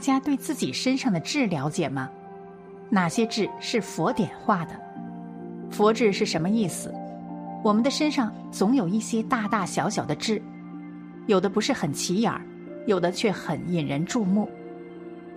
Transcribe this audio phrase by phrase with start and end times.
[0.00, 2.08] 大家对自己身上的痣了解吗？
[2.88, 4.72] 哪些痣是佛点化的？
[5.70, 6.90] 佛痣是什么意思？
[7.62, 10.40] 我们的身上总有一些大大小小的痣，
[11.26, 12.40] 有的不是很起眼儿，
[12.86, 14.48] 有的却很引人注目。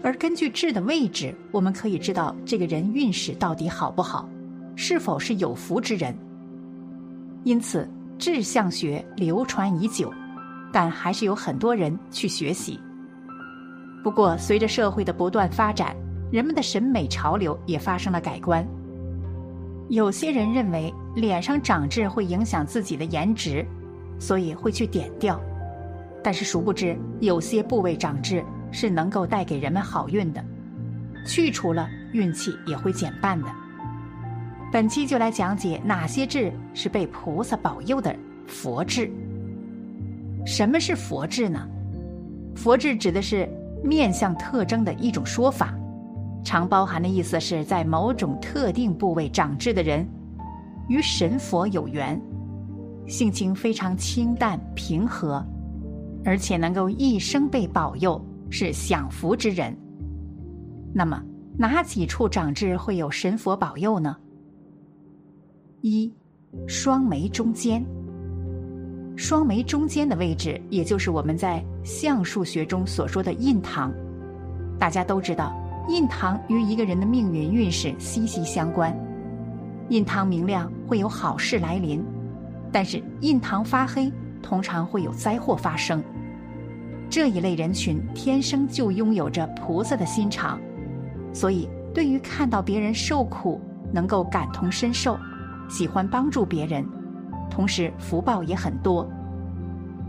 [0.00, 4.28] 而根据痣的位置，我们可以知道这个人运势到底好不好，
[4.76, 6.16] 是否是有福之人。
[7.42, 10.14] 因此，痣相学流传已久，
[10.70, 12.78] 但还是有很多人去学习。
[14.02, 15.94] 不过，随着社会的不断发展，
[16.30, 18.66] 人们的审美潮流也发生了改观。
[19.88, 23.64] 有些人认为脸上长痣会影响自己的颜值，
[24.18, 25.40] 所以会去点掉。
[26.22, 30.42] 但是殊不知，有些部位长痣是能够带给人们好运的，
[31.26, 33.48] 去除了运气也会减半的。
[34.72, 38.16] 本期就来讲解哪些痣是被菩萨保佑的
[38.46, 39.10] 佛痣。
[40.46, 41.68] 什么是佛痣呢？
[42.56, 43.48] 佛痣指的是
[43.82, 45.74] 面相特征的一种说法，
[46.44, 50.06] 常包含的意思是在某种特定部位长痣的人，
[50.88, 52.20] 与神佛有缘，
[53.06, 55.44] 性情非常清淡平和，
[56.24, 59.76] 而且能够一生被保佑，是享福之人。
[60.94, 61.22] 那么
[61.58, 64.16] 哪几处长痣会有神佛保佑呢？
[65.80, 66.12] 一，
[66.66, 67.84] 双眉中间。
[69.16, 73.92] 双眉中间的位置，也就是我们在相术学中所说的印堂。
[74.78, 75.54] 大家都知道，
[75.88, 78.96] 印堂与一个人的命运运势息息相关。
[79.88, 82.00] 印堂明亮，会有好事来临；
[82.72, 86.02] 但是印堂发黑，通常会有灾祸发生。
[87.10, 90.58] 这一类人群天生就拥有着菩萨的心肠，
[91.32, 93.60] 所以对于看到别人受苦，
[93.92, 95.18] 能够感同身受。
[95.68, 96.84] 喜欢帮助别人，
[97.50, 99.08] 同时福报也很多。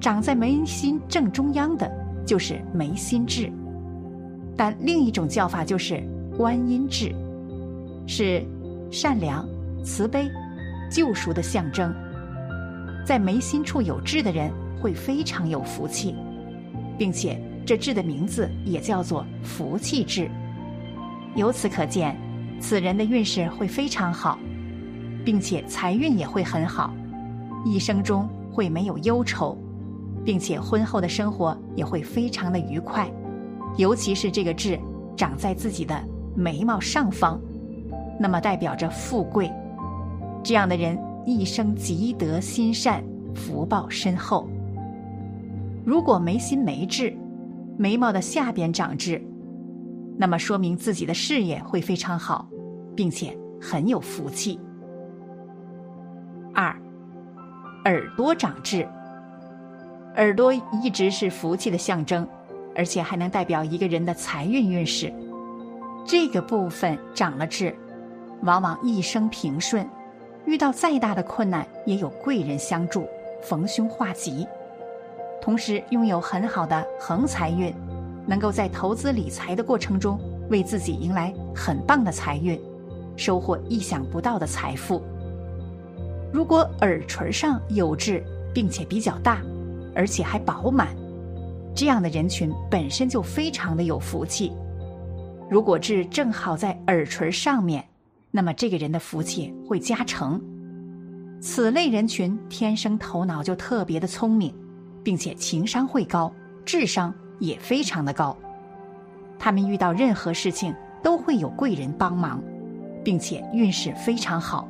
[0.00, 1.90] 长在眉心正中央的，
[2.26, 3.50] 就是眉心痣。
[4.56, 6.02] 但另一种叫法就是
[6.36, 7.14] 观音痣，
[8.06, 8.44] 是
[8.90, 9.46] 善良、
[9.82, 10.30] 慈悲、
[10.90, 11.92] 救赎的象征。
[13.04, 14.50] 在眉心处有痣的人
[14.80, 16.14] 会非常有福气，
[16.98, 20.30] 并且这痣的名字也叫做福气痣。
[21.34, 22.16] 由此可见，
[22.60, 24.38] 此人的运势会非常好。
[25.24, 26.92] 并且财运也会很好，
[27.64, 29.56] 一生中会没有忧愁，
[30.24, 33.10] 并且婚后的生活也会非常的愉快。
[33.76, 34.78] 尤其是这个痣
[35.16, 36.00] 长在自己的
[36.34, 37.40] 眉毛上方，
[38.18, 39.50] 那么代表着富贵。
[40.42, 43.02] 这样的人一生积德心善，
[43.34, 44.48] 福报深厚。
[45.84, 47.16] 如果眉心没痣，
[47.76, 49.20] 眉毛的下边长痣，
[50.16, 52.48] 那么说明自己的事业会非常好，
[52.94, 54.60] 并且很有福气。
[56.54, 56.74] 二，
[57.84, 58.88] 耳朵长痣。
[60.16, 62.26] 耳朵一直是福气的象征，
[62.76, 65.12] 而且还能代表一个人的财运运势。
[66.06, 67.74] 这个部分长了痣，
[68.42, 69.84] 往往一生平顺，
[70.44, 73.08] 遇到再大的困难也有贵人相助，
[73.42, 74.46] 逢凶化吉。
[75.42, 77.74] 同时拥有很好的横财运，
[78.24, 82.60] 能够在投资理财的过程中为自己迎来很棒的财运，
[83.16, 85.02] 收获意想不到的财富。
[86.32, 88.22] 如果耳垂上有痣，
[88.54, 89.42] 并且比较大，
[89.94, 90.88] 而且还饱满，
[91.74, 94.52] 这样的人群本身就非常的有福气。
[95.50, 97.84] 如果痣正好在耳垂上面，
[98.30, 100.40] 那么这个人的福气会加成。
[101.40, 104.54] 此类人群天生头脑就特别的聪明，
[105.02, 106.32] 并且情商会高，
[106.64, 108.36] 智商也非常的高。
[109.38, 112.42] 他们遇到任何事情都会有贵人帮忙，
[113.04, 114.68] 并且运势非常好，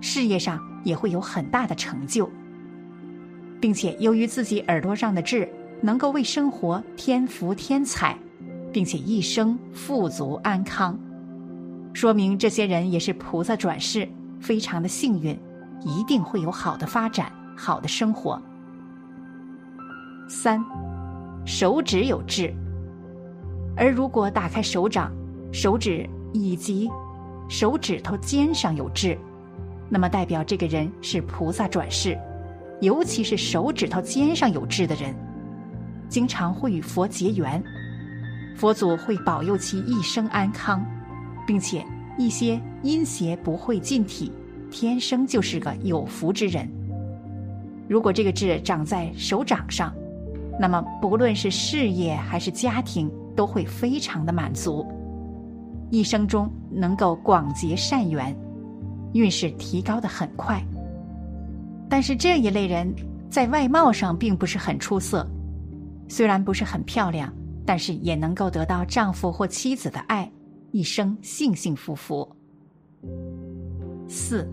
[0.00, 0.58] 事业上。
[0.84, 2.30] 也会有很大的成就，
[3.60, 5.48] 并且由于自己耳朵上的痣
[5.80, 8.16] 能够为生活添福添彩，
[8.72, 10.98] 并且一生富足安康，
[11.92, 14.08] 说明这些人也是菩萨转世，
[14.40, 15.38] 非常的幸运，
[15.84, 18.40] 一定会有好的发展、好的生活。
[20.28, 20.64] 三，
[21.46, 22.54] 手指有痣，
[23.76, 25.12] 而如果打开手掌、
[25.52, 26.88] 手指以及
[27.48, 29.16] 手指头尖上有痣。
[29.88, 32.18] 那么代表这个人是菩萨转世，
[32.80, 35.14] 尤其是手指头尖上有痣的人，
[36.08, 37.62] 经常会与佛结缘，
[38.56, 40.84] 佛祖会保佑其一生安康，
[41.46, 41.84] 并且
[42.16, 44.32] 一些阴邪不会进体，
[44.70, 46.68] 天生就是个有福之人。
[47.88, 49.92] 如果这个痣长在手掌上，
[50.60, 54.86] 那么不论是事业还是家庭都会非常的满足，
[55.90, 58.36] 一生中能够广结善缘。
[59.14, 60.62] 运势提高的很快，
[61.88, 62.92] 但是这一类人
[63.30, 65.26] 在外貌上并不是很出色，
[66.08, 67.32] 虽然不是很漂亮，
[67.64, 70.30] 但是也能够得到丈夫或妻子的爱，
[70.70, 72.28] 一生幸幸福福。
[74.06, 74.48] 四，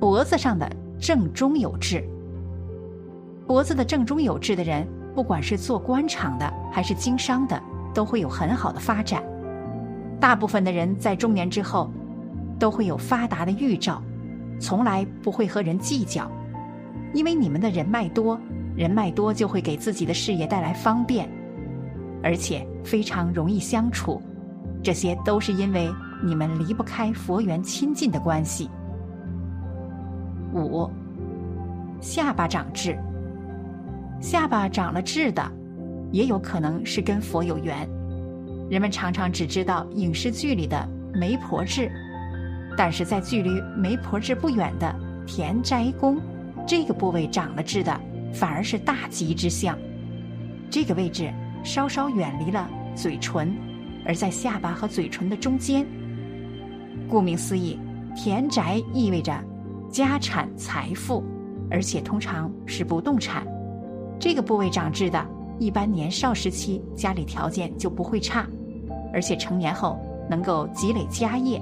[0.00, 2.04] 脖子上的正中有痣。
[3.46, 7.60] 脖子的正中有痣的人，不管是做官场的还是经商的，
[7.94, 9.22] 都会有很好的发展。
[10.20, 11.90] 大部分的人在中年之后，
[12.58, 14.02] 都会有发达的预兆，
[14.58, 16.30] 从来不会和人计较，
[17.14, 18.40] 因为你们的人脉多，
[18.76, 21.28] 人脉多就会给自己的事业带来方便，
[22.22, 24.22] 而且非常容易相处。
[24.82, 25.90] 这些都是因为。
[26.20, 28.68] 你们离不开佛缘亲近的关系。
[30.52, 30.90] 五，
[32.00, 32.98] 下巴长痣。
[34.20, 35.48] 下巴长了痣的，
[36.10, 37.88] 也有可能是跟佛有缘。
[38.68, 41.88] 人们常常只知道影视剧里的媒婆痣，
[42.78, 44.94] 但是在距离媒婆痣不远的
[45.26, 46.16] 田宅宫，
[46.64, 48.00] 这个部位长了痣的，
[48.32, 49.76] 反而是大吉之象。
[50.70, 51.28] 这个位置
[51.64, 53.52] 稍稍远离了嘴唇，
[54.06, 55.84] 而在下巴和嘴唇的中间。
[57.08, 57.76] 顾名思义，
[58.14, 59.36] 田宅意味着
[59.90, 61.24] 家产财富，
[61.68, 63.44] 而且通常是不动产。
[64.20, 65.26] 这个部位长痣的，
[65.58, 68.46] 一般年少时期家里条件就不会差，
[69.12, 69.98] 而且成年后
[70.30, 71.60] 能够积累家业。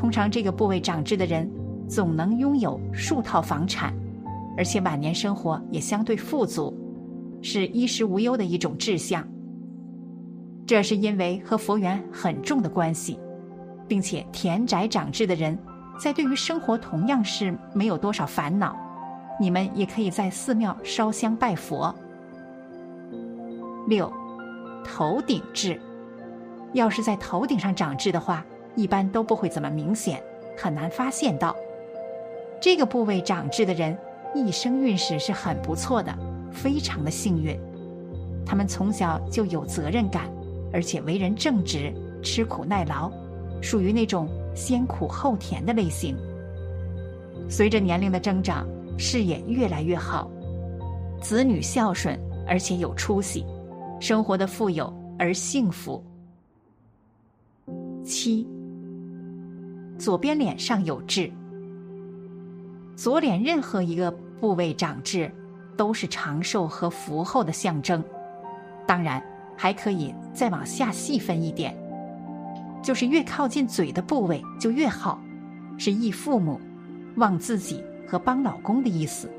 [0.00, 1.46] 通常这个部位长痣的人，
[1.86, 3.92] 总能拥有数套房产，
[4.56, 6.74] 而且晚年生活也相对富足，
[7.42, 9.22] 是衣食无忧的一种志向。
[10.66, 13.18] 这是因为和佛缘很重的关系。
[13.86, 15.58] 并且田宅长痣的人，
[15.98, 18.76] 在对于生活同样是没有多少烦恼。
[19.40, 21.92] 你们也可以在寺庙烧香拜佛。
[23.88, 24.10] 六，
[24.84, 25.80] 头顶痣，
[26.72, 28.46] 要是在头顶上长痣的话，
[28.76, 30.22] 一般都不会怎么明显，
[30.56, 31.56] 很难发现到。
[32.60, 33.96] 这个部位长痣的人，
[34.34, 36.14] 一生运势是很不错的，
[36.52, 37.58] 非常的幸运。
[38.44, 40.30] 他们从小就有责任感，
[40.72, 43.10] 而且为人正直，吃苦耐劳。
[43.62, 46.16] 属于那种先苦后甜的类型。
[47.48, 48.66] 随着年龄的增长，
[48.98, 50.30] 事业越来越好，
[51.20, 53.44] 子女孝顺而且有出息，
[54.00, 56.02] 生活的富有而幸福。
[58.02, 58.48] 七，
[60.00, 61.30] 左边脸上有痣，
[62.96, 64.10] 左脸任何一个
[64.40, 65.30] 部位长痣，
[65.76, 68.02] 都是长寿和福厚的象征。
[68.86, 69.22] 当然，
[69.58, 71.76] 还可以再往下细分一点。
[72.82, 75.20] 就是越靠近嘴的部位就越好，
[75.76, 76.58] 是忆父母、
[77.16, 79.30] 望自己和帮老公的意思。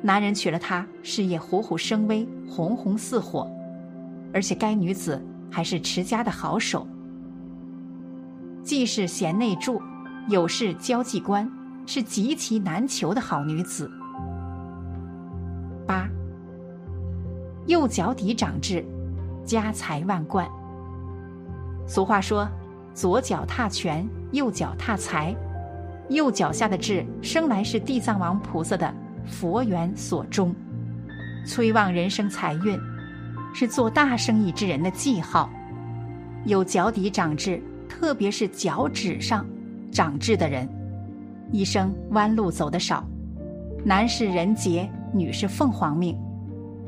[0.00, 3.50] 男人娶了她，事业虎虎生威，红红似火，
[4.32, 5.20] 而且该女子
[5.50, 6.86] 还是持家的好手，
[8.62, 9.80] 既是贤内助，
[10.28, 11.50] 有事交际官，
[11.86, 13.90] 是极其难求的好女子。
[15.86, 16.06] 八，
[17.66, 18.84] 右脚底长痣，
[19.44, 20.46] 家财万贯。
[21.86, 22.46] 俗话说
[22.92, 25.34] ：“左脚踏拳，右脚踏财。”
[26.10, 28.94] 右脚下的痣，生来是地藏王菩萨的
[29.26, 30.54] 佛缘所中，
[31.46, 32.78] 催旺人生财运，
[33.54, 35.50] 是做大生意之人的记号。
[36.44, 37.62] 有脚底长痣，
[37.98, 39.44] 特别是脚趾上
[39.90, 40.68] 长痣的人，
[41.50, 43.04] 一生弯路走得少，
[43.84, 46.16] 男是人杰，女是凤凰命，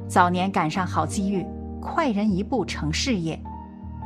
[0.07, 1.45] 早年赶上好机遇，
[1.81, 3.37] 快人一步成事业。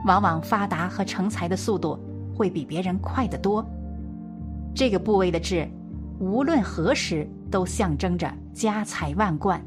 [0.07, 1.99] 往往发达和成才的速度
[2.35, 3.63] 会比别人快得多。
[4.75, 5.69] 这个部位的痣，
[6.19, 9.63] 无论何时都象征着家财万贯，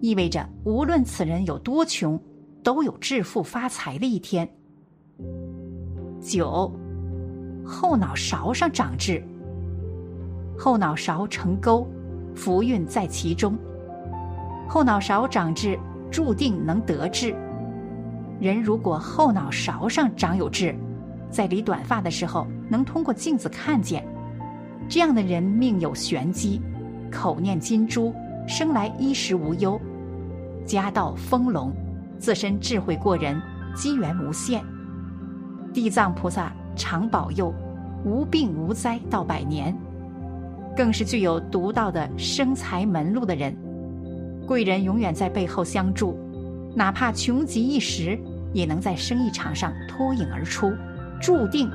[0.00, 2.16] 意味着无论此人有多穷，
[2.62, 4.48] 都有致富发财的一天。
[6.20, 6.70] 九，
[7.64, 9.22] 后脑勺上长痣，
[10.58, 11.88] 后脑勺成沟，
[12.34, 13.56] 福运在其中。
[14.68, 15.78] 后脑勺长痣，
[16.10, 17.34] 注定能得志。
[18.38, 20.74] 人如果后脑勺上长有痣，
[21.30, 24.06] 在理短发的时候能通过镜子看见，
[24.88, 26.60] 这样的人命有玄机，
[27.10, 28.14] 口念金珠，
[28.46, 29.80] 生来衣食无忧，
[30.66, 31.72] 家道丰隆，
[32.18, 33.40] 自身智慧过人，
[33.74, 34.62] 机缘无限。
[35.72, 37.54] 地藏菩萨常保佑，
[38.04, 39.76] 无病无灾到百年，
[40.76, 43.56] 更是具有独到的生财门路的人，
[44.46, 46.18] 贵人永远在背后相助，
[46.74, 48.18] 哪怕穷极一时。
[48.52, 50.72] 也能在生意场上脱颖而出，
[51.20, 51.70] 注定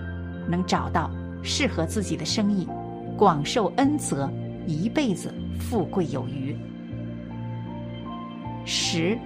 [0.45, 1.09] 能找到
[1.41, 2.67] 适合自己的生意，
[3.17, 4.29] 广受恩泽，
[4.67, 6.53] 一辈子富贵有余。
[8.65, 9.17] 十，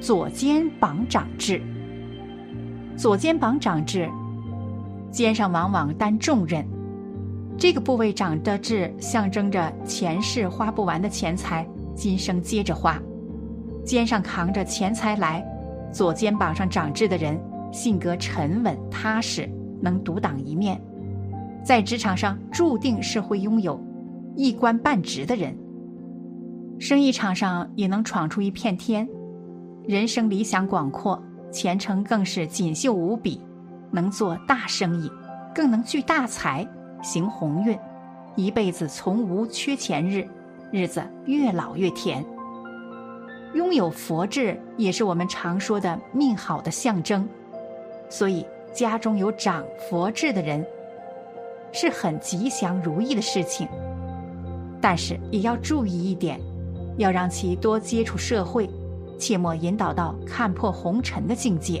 [0.00, 1.60] 左肩膀长痣。
[2.96, 4.08] 左肩膀长痣，
[5.10, 6.64] 肩上往往担重任，
[7.58, 13.00] 这个部位长的痣，象征着前世花不完的钱财，今生接着花。
[13.84, 15.44] 肩上扛着钱财来，
[15.90, 17.40] 左肩膀上长痣的人，
[17.72, 19.48] 性格沉稳踏实，
[19.80, 20.80] 能独当一面，
[21.64, 23.80] 在职场上注定是会拥有
[24.36, 25.56] 一官半职的人。
[26.78, 29.08] 生意场上也能闯出一片天，
[29.88, 31.20] 人生理想广阔，
[31.52, 33.40] 前程更是锦绣无比，
[33.90, 35.12] 能做大生意，
[35.54, 36.66] 更能聚大财，
[37.02, 37.78] 行鸿运，
[38.34, 40.26] 一辈子从无缺钱日，
[40.72, 42.24] 日子越老越甜。
[43.54, 47.28] 拥有佛智也是我们常说的命好的象征，
[48.08, 50.64] 所以家中有长佛智的人
[51.70, 53.68] 是很吉祥如意的事情。
[54.80, 56.40] 但是也要注意一点，
[56.96, 58.68] 要让其多接触社会，
[59.22, 61.80] 切莫引导到看破红尘的境界。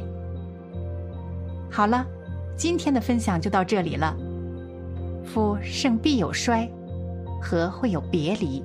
[1.68, 2.06] 好了，
[2.56, 4.16] 今天的分享就到这里了。
[5.24, 6.70] 夫盛必有衰，
[7.40, 8.62] 和会有别离？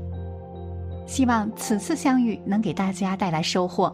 [1.07, 3.91] 希望此次相遇能给大家带来收获。